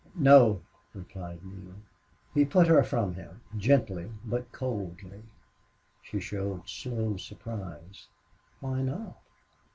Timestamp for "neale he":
1.45-2.43